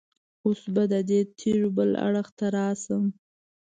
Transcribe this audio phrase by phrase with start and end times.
[0.45, 3.03] اوس به د دې تیږې بل اړخ ته راشم.